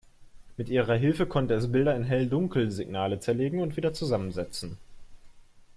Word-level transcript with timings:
Mit 0.57 0.67
ihrer 0.69 0.95
Hilfe 0.95 1.27
konnte 1.27 1.53
es 1.53 1.71
Bilder 1.71 1.95
in 1.95 2.03
Hell-Dunkel-Signale 2.03 3.19
zerlegen 3.19 3.61
und 3.61 3.77
wieder 3.77 3.93
zusammensetzen. 3.93 4.79